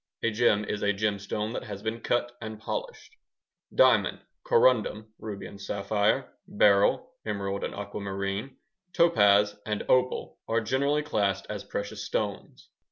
A 0.23 0.31
gem 0.31 0.65
is 0.65 0.81
a 0.81 0.91
gemstone 0.95 1.53
that 1.53 1.65
has 1.65 1.83
been 1.83 2.01
cut 2.01 2.31
and 2.41 2.59
polished. 2.59 3.15
Diamond, 3.71 4.19
corundum 4.43 5.13
(ruby 5.19 5.45
and 5.45 5.61
sapphire), 5.61 6.35
beryl 6.47 7.13
(emerald 7.23 7.63
and 7.63 7.75
aquamarine), 7.75 8.57
topaz, 8.93 9.55
and 9.63 9.83
opal 9.87 10.39
are 10.47 10.59
generally 10.59 11.03
classed 11.03 11.45
as 11.49 11.63
precious 11.63 12.03
stones. 12.03 12.69